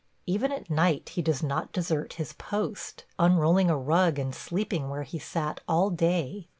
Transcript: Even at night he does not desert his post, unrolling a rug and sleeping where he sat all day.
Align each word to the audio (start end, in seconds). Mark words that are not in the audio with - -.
Even 0.25 0.51
at 0.51 0.67
night 0.67 1.09
he 1.09 1.21
does 1.21 1.43
not 1.43 1.71
desert 1.71 2.13
his 2.13 2.33
post, 2.33 3.05
unrolling 3.19 3.69
a 3.69 3.77
rug 3.77 4.17
and 4.17 4.33
sleeping 4.33 4.89
where 4.89 5.03
he 5.03 5.19
sat 5.19 5.61
all 5.67 5.91
day. 5.91 6.47